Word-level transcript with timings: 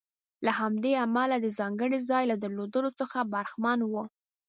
له 0.45 0.51
همدې 0.59 0.91
امله 1.05 1.35
د 1.41 1.47
ځانګړي 1.59 1.99
ځای 2.09 2.23
له 2.31 2.35
درلودلو 2.43 2.89
څخه 2.99 3.17
برخمن 3.33 3.79
و. 3.85 3.93